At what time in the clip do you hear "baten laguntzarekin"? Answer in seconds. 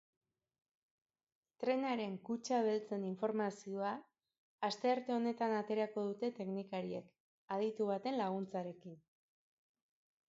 7.95-9.01